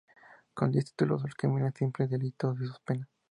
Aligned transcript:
Con 0.55 0.71
diez 0.71 0.85
títulos, 0.87 1.21
los 1.21 1.35
crímenes, 1.35 1.75
simples 1.77 2.09
delitos 2.09 2.59
y 2.59 2.65
sus 2.65 2.79
penas. 2.79 3.07